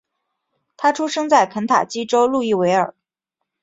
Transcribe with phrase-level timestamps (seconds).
[0.77, 2.95] 他出生在肯塔基州路易维尔。